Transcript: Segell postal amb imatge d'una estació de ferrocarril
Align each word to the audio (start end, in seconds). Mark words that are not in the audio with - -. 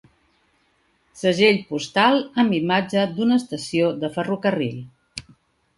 Segell 1.21 1.59
postal 1.73 2.17
amb 2.45 2.57
imatge 2.61 3.05
d'una 3.19 3.39
estació 3.43 3.95
de 4.05 4.13
ferrocarril 4.19 4.83